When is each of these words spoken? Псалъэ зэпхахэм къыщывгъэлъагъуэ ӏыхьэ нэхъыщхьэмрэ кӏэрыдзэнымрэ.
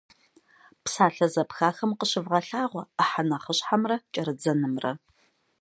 Псалъэ 0.83 1.27
зэпхахэм 1.33 1.91
къыщывгъэлъагъуэ 1.99 2.83
ӏыхьэ 2.95 3.21
нэхъыщхьэмрэ 3.29 3.95
кӏэрыдзэнымрэ. 4.13 4.91